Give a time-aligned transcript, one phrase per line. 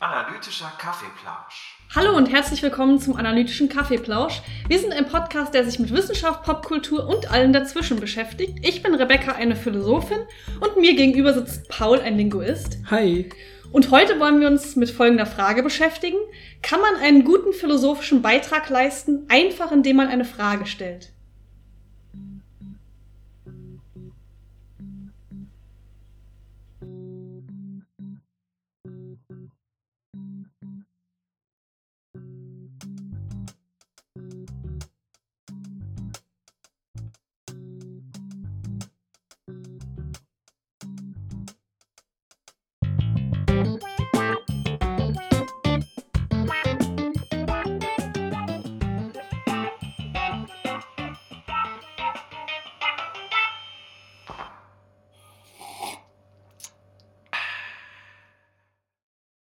[0.00, 1.78] Analytischer Kaffeeplausch.
[1.94, 4.42] Hallo und herzlich willkommen zum Analytischen Kaffeeplausch.
[4.66, 8.58] Wir sind ein Podcast, der sich mit Wissenschaft, Popkultur und allem dazwischen beschäftigt.
[8.62, 10.18] Ich bin Rebecca, eine Philosophin,
[10.58, 12.78] und mir gegenüber sitzt Paul, ein Linguist.
[12.90, 13.28] Hi.
[13.70, 16.18] Und heute wollen wir uns mit folgender Frage beschäftigen.
[16.60, 21.12] Kann man einen guten philosophischen Beitrag leisten, einfach indem man eine Frage stellt?